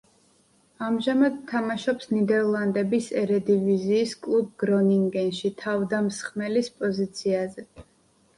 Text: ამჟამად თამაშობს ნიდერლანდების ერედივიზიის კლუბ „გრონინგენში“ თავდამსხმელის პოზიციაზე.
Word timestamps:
ამჟამად 0.85 1.33
თამაშობს 1.51 2.09
ნიდერლანდების 2.13 3.09
ერედივიზიის 3.23 4.15
კლუბ 4.25 4.49
„გრონინგენში“ 4.65 5.53
თავდამსხმელის 5.61 6.73
პოზიციაზე. 6.81 7.69